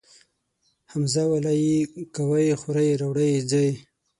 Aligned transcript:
همزه 0.91 1.23
واله 1.29 1.53
ئ 1.65 1.71
کوئ 2.15 2.49
خورئ 2.61 2.89
راوړئ 3.01 3.33
ځئ 3.49 3.69